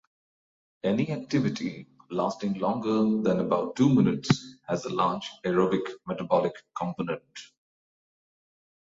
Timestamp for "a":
4.85-4.89